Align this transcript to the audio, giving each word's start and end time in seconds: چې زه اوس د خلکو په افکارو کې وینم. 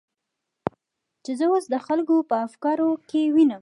چې 1.23 1.31
زه 1.39 1.45
اوس 1.51 1.65
د 1.73 1.75
خلکو 1.87 2.15
په 2.29 2.35
افکارو 2.47 2.89
کې 3.09 3.21
وینم. 3.35 3.59